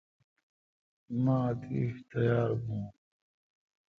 مہ 1.23 1.35
اتیش 1.49 1.93
تیار 2.09 2.51
بھون۔ 2.63 2.83